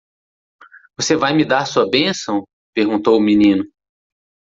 "Você 0.97 1.15
vai 1.15 1.31
me 1.31 1.45
dar 1.45 1.67
sua 1.67 1.87
bênção?", 1.87 2.43
perguntou 2.73 3.15
o 3.15 3.21
menino. 3.21 3.63